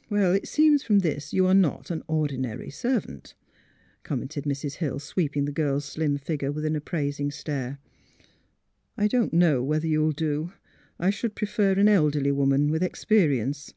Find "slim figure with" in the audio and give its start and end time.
5.84-6.64